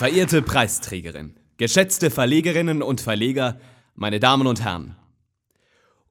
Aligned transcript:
Verehrte 0.00 0.40
Preisträgerin, 0.40 1.34
geschätzte 1.58 2.10
Verlegerinnen 2.10 2.80
und 2.80 3.02
Verleger, 3.02 3.60
meine 3.94 4.18
Damen 4.18 4.46
und 4.46 4.64
Herren. 4.64 4.96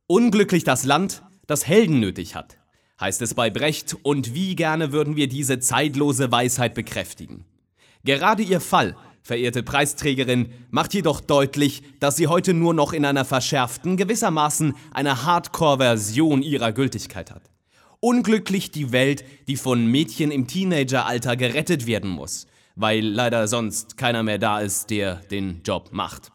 Unglücklich 0.06 0.64
das 0.64 0.86
Land, 0.86 1.24
das 1.48 1.66
Helden 1.66 2.00
nötig 2.00 2.36
hat, 2.36 2.60
heißt 3.02 3.20
es 3.24 3.34
bei 3.34 3.50
Brecht, 3.50 3.98
und 4.04 4.36
wie 4.36 4.56
gerne 4.56 4.92
würden 4.92 5.16
wir 5.16 5.28
diese 5.28 5.58
zeitlose 5.58 6.32
Weisheit 6.32 6.76
bekräftigen. 6.76 7.46
Gerade 8.04 8.44
Ihr 8.44 8.62
Fall, 8.62 8.96
verehrte 9.24 9.64
Preisträgerin, 9.64 10.54
macht 10.70 10.94
jedoch 10.94 11.20
deutlich, 11.20 11.82
dass 12.00 12.16
Sie 12.16 12.28
heute 12.28 12.54
nur 12.54 12.76
noch 12.76 12.94
in 12.94 13.06
einer 13.06 13.26
verschärften, 13.26 13.98
gewissermaßen 13.98 14.76
einer 14.92 15.26
Hardcore-Version 15.26 16.44
Ihrer 16.44 16.74
Gültigkeit 16.74 17.32
hat. 17.32 17.50
Unglücklich 18.02 18.70
die 18.70 18.92
Welt, 18.92 19.26
die 19.48 19.56
von 19.56 19.88
Mädchen 19.88 20.30
im 20.30 20.46
Teenageralter 20.46 21.36
gerettet 21.36 21.88
werden 21.88 22.12
muss, 22.12 22.46
weil 22.80 23.06
leider 23.06 23.46
sonst 23.50 23.98
keiner 23.98 24.24
mehr 24.24 24.38
da 24.38 24.62
ist, 24.62 24.90
der 24.90 25.16
den 25.16 25.62
Job 25.66 25.90
macht. 25.92 26.32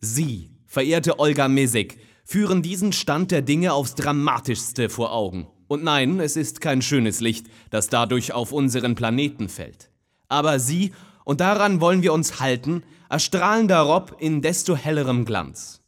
Sie, 0.00 0.50
verehrte 0.66 1.20
Olga 1.20 1.46
Mesek, 1.46 1.96
führen 2.24 2.60
diesen 2.60 2.92
Stand 2.92 3.30
der 3.30 3.40
Dinge 3.40 3.72
aufs 3.72 3.94
Dramatischste 3.94 4.88
vor 4.88 5.12
Augen. 5.12 5.46
Und 5.68 5.84
nein, 5.84 6.18
es 6.18 6.36
ist 6.36 6.60
kein 6.60 6.82
schönes 6.82 7.20
Licht, 7.20 7.46
das 7.70 7.88
dadurch 7.88 8.32
auf 8.32 8.50
unseren 8.50 8.96
Planeten 8.96 9.48
fällt. 9.48 9.90
Aber 10.28 10.58
Sie, 10.58 10.92
und 11.22 11.40
daran 11.40 11.80
wollen 11.80 12.02
wir 12.02 12.12
uns 12.12 12.40
halten, 12.40 12.82
erstrahlen 13.08 13.68
darob 13.68 14.16
in 14.18 14.42
desto 14.42 14.74
hellerem 14.74 15.24
Glanz. 15.24 15.82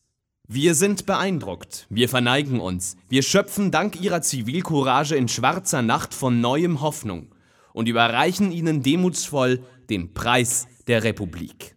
Wir 0.47 0.77
sind 0.77 1.07
beeindruckt, 1.07 1.89
wir 1.91 2.09
verneigen 2.09 2.61
uns, 2.61 2.97
wir 3.09 3.23
schöpfen 3.23 3.73
dank 3.73 4.01
ihrer 4.01 4.23
Zivilcourage 4.23 5.17
in 5.17 5.27
schwarzer 5.27 5.83
Nacht 5.83 6.15
von 6.15 6.41
neuem 6.41 6.83
Hoffnung 6.83 7.33
und 7.77 7.89
überreichen 7.89 8.53
ihnen 8.53 8.83
demutsvoll 8.83 9.63
den 9.91 10.15
Preis 10.15 10.67
der 10.87 11.05
Republik. 11.05 11.77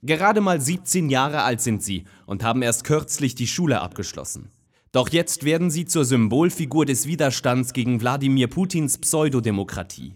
Gerade 0.00 0.40
mal 0.40 0.60
17 0.60 1.10
Jahre 1.10 1.42
alt 1.42 1.60
sind 1.60 1.82
sie 1.82 2.04
und 2.24 2.44
haben 2.44 2.62
erst 2.62 2.84
kürzlich 2.84 3.34
die 3.34 3.48
Schule 3.48 3.80
abgeschlossen. 3.80 4.52
Doch 4.92 5.08
jetzt 5.08 5.44
werden 5.44 5.72
sie 5.72 5.86
zur 5.86 6.04
Symbolfigur 6.04 6.86
des 6.86 7.08
Widerstands 7.08 7.72
gegen 7.72 8.00
Wladimir 8.00 8.46
Putins 8.46 8.98
Pseudodemokratie. 8.98 10.14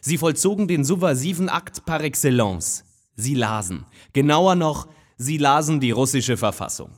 Sie 0.00 0.16
vollzogen 0.16 0.66
den 0.66 0.82
subversiven 0.82 1.50
Akt 1.50 1.84
par 1.84 2.00
excellence. 2.00 2.84
Sie 3.14 3.34
lasen. 3.34 3.84
Genauer 4.14 4.54
noch, 4.54 4.88
Sie 5.18 5.36
lasen 5.36 5.80
die 5.80 5.90
russische 5.90 6.38
Verfassung. 6.38 6.92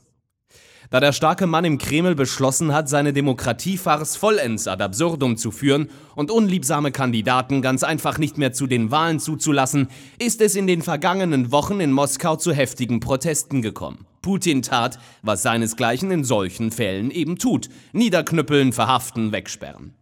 Da 0.93 0.99
der 0.99 1.11
starke 1.11 1.47
Mann 1.47 1.65
im 1.65 1.79
Kreml 1.79 2.13
beschlossen 2.13 2.71
hat, 2.71 2.87
seine 2.87 3.13
Demokratiefarce 3.13 4.15
vollends 4.15 4.67
ad 4.67 4.83
absurdum 4.83 5.37
zu 5.37 5.49
führen 5.49 5.89
und 6.15 6.29
unliebsame 6.29 6.91
Kandidaten 6.91 7.63
ganz 7.63 7.81
einfach 7.81 8.19
nicht 8.19 8.37
mehr 8.37 8.53
zu 8.53 8.67
den 8.67 8.91
Wahlen 8.91 9.19
zuzulassen, 9.19 9.87
ist 10.19 10.39
es 10.39 10.55
in 10.55 10.67
den 10.67 10.83
vergangenen 10.83 11.51
Wochen 11.51 11.79
in 11.79 11.91
Moskau 11.91 12.35
zu 12.35 12.53
heftigen 12.53 12.99
Protesten 12.99 13.63
gekommen. 13.63 14.05
Putin 14.21 14.61
tat, 14.61 14.99
was 15.23 15.41
seinesgleichen 15.41 16.11
in 16.11 16.23
solchen 16.23 16.69
Fällen 16.69 17.09
eben 17.09 17.39
tut: 17.39 17.69
niederknüppeln, 17.93 18.71
verhaften, 18.71 19.31
wegsperren. 19.31 19.95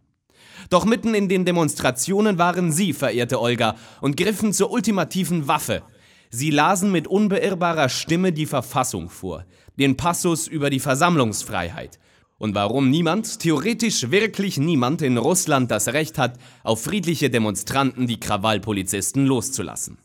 Doch 0.68 0.84
mitten 0.84 1.14
in 1.14 1.30
den 1.30 1.46
Demonstrationen 1.46 2.36
waren 2.36 2.70
Sie, 2.70 2.92
verehrte 2.92 3.40
Olga, 3.40 3.76
und 4.02 4.18
griffen 4.18 4.52
zur 4.52 4.70
ultimativen 4.70 5.48
Waffe, 5.48 5.82
Sie 6.34 6.50
lasen 6.50 6.90
mit 6.90 7.06
unbeirrbarer 7.06 7.90
Stimme 7.90 8.32
die 8.32 8.46
Verfassung 8.46 9.10
vor, 9.10 9.44
den 9.78 9.98
Passus 9.98 10.48
über 10.48 10.70
die 10.70 10.80
Versammlungsfreiheit 10.80 11.98
und 12.38 12.54
warum 12.54 12.88
niemand, 12.88 13.38
theoretisch 13.38 14.10
wirklich 14.10 14.56
niemand 14.56 15.02
in 15.02 15.18
Russland 15.18 15.70
das 15.70 15.88
Recht 15.88 16.16
hat, 16.16 16.38
auf 16.64 16.82
friedliche 16.82 17.28
Demonstranten 17.28 18.06
die 18.06 18.18
Krawallpolizisten 18.18 19.26
loszulassen. 19.26 19.98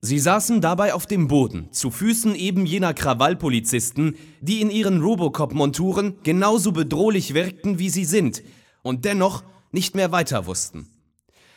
Sie 0.00 0.18
saßen 0.18 0.60
dabei 0.60 0.92
auf 0.92 1.06
dem 1.06 1.28
Boden, 1.28 1.68
zu 1.70 1.92
Füßen 1.92 2.34
eben 2.34 2.66
jener 2.66 2.94
Krawallpolizisten, 2.94 4.16
die 4.40 4.60
in 4.60 4.70
ihren 4.70 5.00
Robocop-Monturen 5.00 6.16
genauso 6.24 6.72
bedrohlich 6.72 7.32
wirkten, 7.32 7.78
wie 7.78 7.90
sie 7.90 8.04
sind 8.04 8.42
und 8.82 9.04
dennoch 9.04 9.44
nicht 9.70 9.94
mehr 9.94 10.10
weiter 10.10 10.46
wussten. 10.46 10.90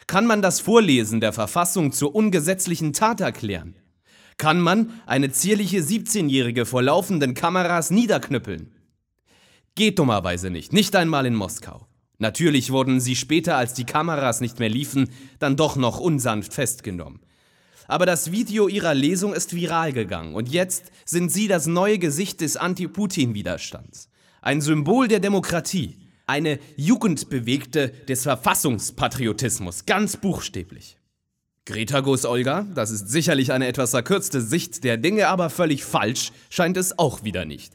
Kann 0.08 0.26
man 0.26 0.42
das 0.42 0.62
Vorlesen 0.62 1.20
der 1.20 1.34
Verfassung 1.34 1.92
zur 1.92 2.16
ungesetzlichen 2.16 2.94
Tat 2.94 3.20
erklären? 3.20 3.76
Kann 4.38 4.62
man 4.62 4.92
eine 5.06 5.32
zierliche 5.32 5.80
17-Jährige 5.80 6.66
vor 6.66 6.82
laufenden 6.82 7.34
Kameras 7.34 7.92
niederknüppeln? 7.92 8.72
Geht 9.76 10.00
dummerweise 10.00 10.50
nicht, 10.50 10.72
nicht 10.72 10.96
einmal 10.96 11.26
in 11.26 11.36
Moskau. 11.36 11.88
Natürlich 12.20 12.72
wurden 12.72 13.02
sie 13.02 13.18
später, 13.18 13.58
als 13.58 13.74
die 13.74 13.84
Kameras 13.84 14.40
nicht 14.40 14.60
mehr 14.60 14.70
liefen, 14.70 15.10
dann 15.40 15.58
doch 15.58 15.76
noch 15.76 16.00
unsanft 16.00 16.54
festgenommen. 16.54 17.20
Aber 17.90 18.06
das 18.06 18.32
Video 18.32 18.70
ihrer 18.70 18.94
Lesung 18.94 19.34
ist 19.34 19.56
viral 19.56 19.92
gegangen 19.92 20.36
und 20.36 20.48
jetzt 20.48 20.86
sind 21.04 21.34
sie 21.34 21.50
das 21.50 21.68
neue 21.68 22.00
Gesicht 22.00 22.40
des 22.40 22.56
Anti-Putin-Widerstands. 22.56 24.10
Ein 24.42 24.62
Symbol 24.62 25.10
der 25.10 25.20
Demokratie, 25.20 25.98
eine 26.28 26.60
Jugendbewegte 26.76 27.90
des 28.08 28.24
Verfassungspatriotismus, 28.24 29.86
ganz 29.86 30.18
buchstäblich. 30.18 30.98
Greta 31.66 32.02
Goes 32.02 32.26
Olga, 32.26 32.66
das 32.76 32.92
ist 32.92 33.10
sicherlich 33.10 33.52
eine 33.52 33.68
etwas 33.68 33.92
verkürzte 33.92 34.42
Sicht 34.42 34.84
der 34.84 34.98
Dinge, 34.98 35.28
aber 35.28 35.50
völlig 35.50 35.84
falsch 35.84 36.32
scheint 36.50 36.78
es 36.78 36.98
auch 37.00 37.24
wieder 37.24 37.46
nicht. 37.46 37.74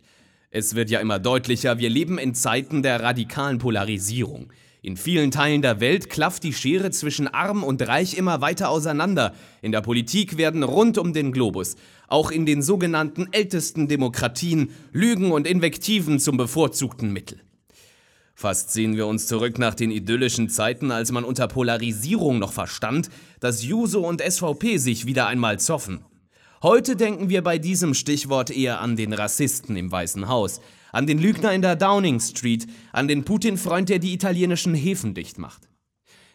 Es 0.50 0.74
wird 0.74 0.90
ja 0.90 1.00
immer 1.00 1.18
deutlicher, 1.18 1.78
wir 1.78 1.90
leben 1.90 2.18
in 2.18 2.34
Zeiten 2.34 2.82
der 2.82 3.02
radikalen 3.02 3.58
Polarisierung. 3.58 4.52
In 4.82 4.96
vielen 4.96 5.30
Teilen 5.30 5.62
der 5.62 5.80
Welt 5.80 6.10
klafft 6.10 6.42
die 6.42 6.52
Schere 6.52 6.90
zwischen 6.90 7.28
Arm 7.28 7.62
und 7.62 7.86
Reich 7.86 8.14
immer 8.14 8.40
weiter 8.40 8.68
auseinander. 8.68 9.34
In 9.62 9.72
der 9.72 9.80
Politik 9.80 10.36
werden 10.36 10.62
rund 10.62 10.98
um 10.98 11.12
den 11.12 11.32
Globus, 11.32 11.76
auch 12.08 12.30
in 12.30 12.46
den 12.46 12.62
sogenannten 12.62 13.28
ältesten 13.30 13.88
Demokratien, 13.88 14.72
Lügen 14.92 15.32
und 15.32 15.46
Invektiven 15.46 16.18
zum 16.18 16.36
bevorzugten 16.36 17.12
Mittel. 17.12 17.40
Fast 18.42 18.72
sehen 18.72 18.96
wir 18.96 19.06
uns 19.06 19.28
zurück 19.28 19.60
nach 19.60 19.76
den 19.76 19.92
idyllischen 19.92 20.48
Zeiten, 20.48 20.90
als 20.90 21.12
man 21.12 21.22
unter 21.22 21.46
Polarisierung 21.46 22.40
noch 22.40 22.52
verstand, 22.52 23.08
dass 23.38 23.62
Juso 23.62 24.00
und 24.00 24.20
SVP 24.20 24.78
sich 24.78 25.06
wieder 25.06 25.28
einmal 25.28 25.60
zoffen. 25.60 26.04
Heute 26.60 26.96
denken 26.96 27.28
wir 27.28 27.42
bei 27.42 27.58
diesem 27.58 27.94
Stichwort 27.94 28.50
eher 28.50 28.80
an 28.80 28.96
den 28.96 29.12
Rassisten 29.12 29.76
im 29.76 29.92
Weißen 29.92 30.26
Haus, 30.26 30.60
an 30.90 31.06
den 31.06 31.20
Lügner 31.20 31.52
in 31.52 31.62
der 31.62 31.76
Downing 31.76 32.18
Street, 32.18 32.66
an 32.92 33.06
den 33.06 33.22
Putin-Freund, 33.22 33.88
der 33.88 34.00
die 34.00 34.12
italienischen 34.12 34.74
Häfen 34.74 35.14
dicht 35.14 35.38
macht. 35.38 35.68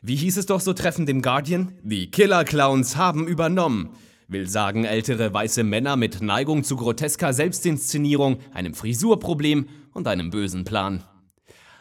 Wie 0.02 0.16
hieß 0.16 0.38
es 0.38 0.46
doch 0.46 0.62
so 0.62 0.72
treffend 0.72 1.10
im 1.10 1.22
Guardian? 1.22 1.74
Die 1.84 2.10
Killer-Clowns 2.10 2.96
haben 2.96 3.28
übernommen. 3.28 3.90
Will 4.30 4.48
sagen, 4.48 4.86
ältere 4.86 5.34
weiße 5.34 5.66
Männer 5.66 5.98
mit 5.98 6.22
Neigung 6.22 6.64
zu 6.64 6.78
grotesker 6.78 7.34
Selbstinszenierung, 7.34 8.38
einem 8.54 8.76
Frisurproblem 8.76 9.68
und 9.92 10.08
einem 10.08 10.30
bösen 10.30 10.64
Plan. 10.64 11.04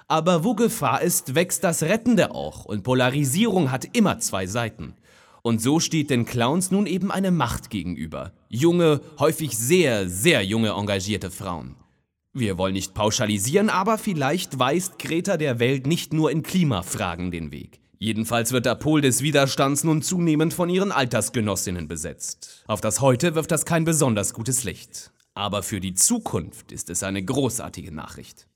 Aber 0.09 0.44
wo 0.44 0.55
Gefahr 0.55 1.03
ist, 1.03 1.34
wächst 1.34 1.65
das 1.65 1.83
Rettende 1.83 2.33
auch 2.33 2.65
und 2.65 2.84
Polarisierung 2.84 3.72
hat 3.72 3.97
immer 3.97 4.21
zwei 4.21 4.47
Seiten. 4.47 4.94
Und 5.43 5.61
so 5.61 5.81
steht 5.81 6.11
den 6.11 6.27
Clowns 6.27 6.71
nun 6.71 6.87
eben 6.87 7.11
eine 7.11 7.33
Macht 7.33 7.71
gegenüber. 7.71 8.33
Junge, 8.49 9.00
häufig 9.19 9.56
sehr, 9.59 10.09
sehr 10.09 10.45
junge 10.45 10.71
engagierte 10.71 11.31
Frauen. 11.31 11.77
Wir 12.33 12.59
wollen 12.59 12.75
nicht 12.75 12.95
pauschalisieren, 12.95 13.69
aber 13.69 13.99
vielleicht 13.99 14.59
weist 14.59 14.99
Greta 14.99 15.37
der 15.37 15.59
Welt 15.59 15.87
nicht 15.87 16.12
nur 16.12 16.31
in 16.31 16.43
Klimafragen 16.43 17.31
den 17.31 17.50
Weg. 17.50 17.81
Jedenfalls 17.99 18.53
wird 18.53 18.66
der 18.66 18.75
Pol 18.75 19.00
des 19.00 19.22
Widerstands 19.22 19.83
nun 19.83 20.03
zunehmend 20.03 20.53
von 20.53 20.69
ihren 20.69 20.93
Altersgenossinnen 20.93 21.89
besetzt. 21.89 22.62
Auf 22.66 22.81
das 22.81 23.00
Heute 23.00 23.34
wirft 23.34 23.50
das 23.50 23.65
kein 23.65 23.84
besonders 23.84 24.34
gutes 24.34 24.65
Licht. 24.65 25.12
Aber 25.34 25.62
für 25.62 25.81
die 25.81 25.95
Zukunft 25.95 26.72
ist 26.72 26.91
es 26.91 27.03
eine 27.03 27.25
großartige 27.25 27.93
Nachricht. 27.93 28.47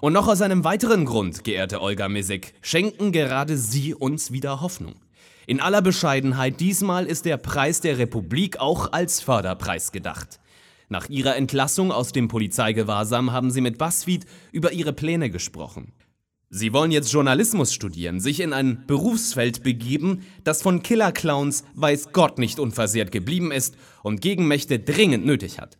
Und 0.00 0.12
noch 0.12 0.28
aus 0.28 0.42
einem 0.42 0.64
weiteren 0.64 1.04
Grund, 1.04 1.44
geehrte 1.44 1.80
Olga 1.80 2.08
Misek, 2.08 2.54
schenken 2.62 3.12
gerade 3.12 3.56
Sie 3.56 3.94
uns 3.94 4.32
wieder 4.32 4.60
Hoffnung. 4.60 4.96
In 5.46 5.60
aller 5.60 5.82
Bescheidenheit, 5.82 6.60
diesmal 6.60 7.06
ist 7.06 7.24
der 7.24 7.36
Preis 7.36 7.80
der 7.80 7.98
Republik 7.98 8.58
auch 8.58 8.92
als 8.92 9.20
Förderpreis 9.20 9.92
gedacht. 9.92 10.40
Nach 10.88 11.08
ihrer 11.08 11.36
Entlassung 11.36 11.92
aus 11.92 12.12
dem 12.12 12.28
Polizeigewahrsam 12.28 13.32
haben 13.32 13.50
sie 13.50 13.60
mit 13.60 13.78
BuzzFeed 13.78 14.26
über 14.52 14.72
ihre 14.72 14.92
Pläne 14.92 15.30
gesprochen. 15.30 15.92
Sie 16.50 16.72
wollen 16.72 16.92
jetzt 16.92 17.12
Journalismus 17.12 17.74
studieren, 17.74 18.20
sich 18.20 18.40
in 18.40 18.52
ein 18.52 18.84
Berufsfeld 18.86 19.62
begeben, 19.62 20.24
das 20.44 20.62
von 20.62 20.82
Killerclowns 20.82 21.64
weiß 21.74 22.12
Gott 22.12 22.38
nicht 22.38 22.60
unversehrt 22.60 23.10
geblieben 23.10 23.50
ist 23.50 23.76
und 24.02 24.20
Gegenmächte 24.20 24.78
dringend 24.78 25.26
nötig 25.26 25.58
hat. 25.58 25.78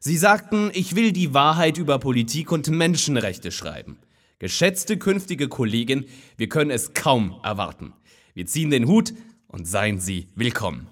Sie 0.00 0.16
sagten, 0.16 0.70
ich 0.74 0.94
will 0.94 1.12
die 1.12 1.34
Wahrheit 1.34 1.78
über 1.78 1.98
Politik 1.98 2.52
und 2.52 2.68
Menschenrechte 2.68 3.50
schreiben. 3.50 3.98
Geschätzte 4.38 4.98
künftige 4.98 5.48
Kollegin, 5.48 6.04
wir 6.36 6.48
können 6.48 6.70
es 6.70 6.92
kaum 6.92 7.40
erwarten. 7.42 7.94
Wir 8.34 8.46
ziehen 8.46 8.70
den 8.70 8.86
Hut 8.86 9.14
und 9.48 9.66
seien 9.66 9.98
Sie 9.98 10.28
willkommen. 10.34 10.88